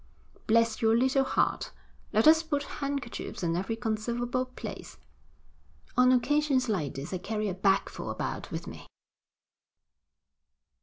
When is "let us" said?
2.11-2.41